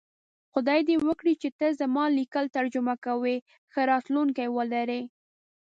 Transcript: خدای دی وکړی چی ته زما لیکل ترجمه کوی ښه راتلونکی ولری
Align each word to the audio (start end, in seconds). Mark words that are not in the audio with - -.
خدای 0.53 0.81
دی 0.87 0.95
وکړی 1.07 1.33
چی 1.41 1.49
ته 1.59 1.67
زما 1.79 2.03
لیکل 2.17 2.45
ترجمه 2.57 2.95
کوی 3.05 3.35
ښه 3.73 3.81
راتلونکی 3.91 4.47
ولری 4.57 5.01